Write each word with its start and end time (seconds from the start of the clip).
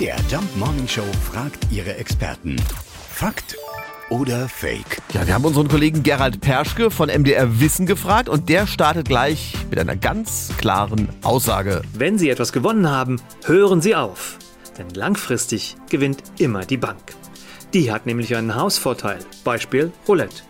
MDR 0.00 0.16
Jump 0.30 0.56
Morning 0.56 0.88
Show 0.88 1.04
fragt 1.30 1.70
ihre 1.70 1.94
Experten. 1.96 2.56
Fakt 3.12 3.54
oder 4.08 4.48
Fake? 4.48 5.02
Ja, 5.12 5.26
wir 5.26 5.34
haben 5.34 5.44
unseren 5.44 5.68
Kollegen 5.68 6.02
Gerald 6.02 6.40
Perschke 6.40 6.90
von 6.90 7.10
MDR 7.10 7.60
Wissen 7.60 7.84
gefragt 7.84 8.30
und 8.30 8.48
der 8.48 8.66
startet 8.66 9.08
gleich 9.08 9.54
mit 9.68 9.78
einer 9.78 9.96
ganz 9.96 10.52
klaren 10.56 11.10
Aussage. 11.22 11.82
Wenn 11.92 12.16
Sie 12.16 12.30
etwas 12.30 12.54
gewonnen 12.54 12.88
haben, 12.88 13.20
hören 13.44 13.82
Sie 13.82 13.94
auf. 13.94 14.38
Denn 14.78 14.88
langfristig 14.88 15.76
gewinnt 15.90 16.22
immer 16.38 16.64
die 16.64 16.78
Bank. 16.78 17.02
Die 17.74 17.92
hat 17.92 18.06
nämlich 18.06 18.34
einen 18.34 18.54
Hausvorteil. 18.54 19.18
Beispiel 19.44 19.92
Roulette. 20.08 20.44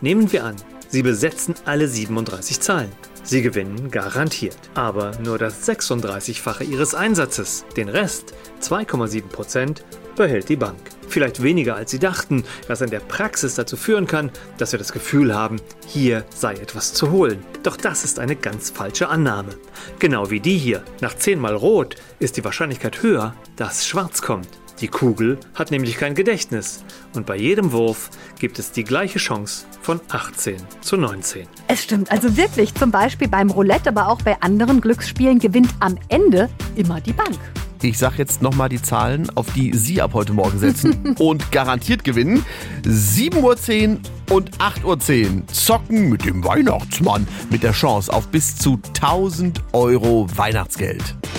Nehmen 0.00 0.32
wir 0.32 0.44
an, 0.44 0.56
Sie 0.94 1.02
besetzen 1.02 1.56
alle 1.64 1.88
37 1.88 2.60
Zahlen. 2.60 2.92
Sie 3.24 3.42
gewinnen 3.42 3.90
garantiert, 3.90 4.56
aber 4.74 5.10
nur 5.24 5.38
das 5.38 5.68
36-fache 5.68 6.62
Ihres 6.62 6.94
Einsatzes. 6.94 7.64
Den 7.76 7.88
Rest, 7.88 8.32
2,7 8.62 9.22
Prozent, 9.22 9.84
behält 10.14 10.48
die 10.48 10.54
Bank. 10.54 10.78
Vielleicht 11.08 11.42
weniger 11.42 11.74
als 11.74 11.90
Sie 11.90 11.98
dachten, 11.98 12.44
was 12.68 12.80
in 12.80 12.90
der 12.90 13.00
Praxis 13.00 13.56
dazu 13.56 13.76
führen 13.76 14.06
kann, 14.06 14.30
dass 14.56 14.70
wir 14.70 14.78
das 14.78 14.92
Gefühl 14.92 15.34
haben, 15.34 15.56
hier 15.88 16.24
sei 16.32 16.52
etwas 16.52 16.94
zu 16.94 17.10
holen. 17.10 17.44
Doch 17.64 17.76
das 17.76 18.04
ist 18.04 18.20
eine 18.20 18.36
ganz 18.36 18.70
falsche 18.70 19.08
Annahme. 19.08 19.56
Genau 19.98 20.30
wie 20.30 20.38
die 20.38 20.58
hier. 20.58 20.84
Nach 21.00 21.16
10 21.16 21.40
mal 21.40 21.56
Rot 21.56 21.96
ist 22.20 22.36
die 22.36 22.44
Wahrscheinlichkeit 22.44 23.02
höher, 23.02 23.34
dass 23.56 23.84
Schwarz 23.84 24.22
kommt. 24.22 24.48
Die 24.80 24.88
Kugel 24.88 25.38
hat 25.54 25.70
nämlich 25.70 25.96
kein 25.96 26.14
Gedächtnis 26.14 26.84
und 27.14 27.26
bei 27.26 27.36
jedem 27.36 27.70
Wurf 27.70 28.10
gibt 28.40 28.58
es 28.58 28.72
die 28.72 28.82
gleiche 28.82 29.18
Chance 29.18 29.66
von 29.80 30.00
18 30.08 30.56
zu 30.80 30.96
19. 30.96 31.46
Es 31.68 31.84
stimmt 31.84 32.10
also 32.10 32.36
wirklich. 32.36 32.74
Zum 32.74 32.90
Beispiel 32.90 33.28
beim 33.28 33.50
Roulette, 33.50 33.90
aber 33.90 34.08
auch 34.08 34.22
bei 34.22 34.40
anderen 34.40 34.80
Glücksspielen 34.80 35.38
gewinnt 35.38 35.72
am 35.78 35.96
Ende 36.08 36.50
immer 36.74 37.00
die 37.00 37.12
Bank. 37.12 37.38
Ich 37.82 37.98
sag 37.98 38.18
jetzt 38.18 38.40
nochmal 38.40 38.70
die 38.70 38.80
Zahlen, 38.80 39.30
auf 39.34 39.52
die 39.52 39.76
Sie 39.76 40.00
ab 40.00 40.14
heute 40.14 40.32
Morgen 40.32 40.58
setzen 40.58 41.14
und 41.18 41.52
garantiert 41.52 42.02
gewinnen. 42.02 42.44
7.10 42.84 43.98
Uhr 44.30 44.36
und 44.36 44.56
8.10 44.58 44.84
Uhr 44.84 45.46
zocken 45.48 46.08
mit 46.08 46.24
dem 46.24 46.42
Weihnachtsmann 46.44 47.28
mit 47.50 47.62
der 47.62 47.72
Chance 47.72 48.10
auf 48.12 48.28
bis 48.28 48.56
zu 48.56 48.80
1000 48.94 49.62
Euro 49.72 50.26
Weihnachtsgeld. 50.34 51.14